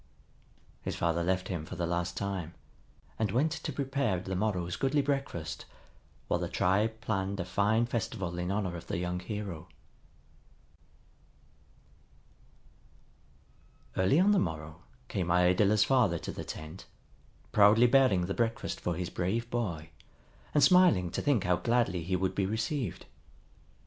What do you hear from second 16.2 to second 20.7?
the tent, proudly bearing the breakfast for his brave boy, and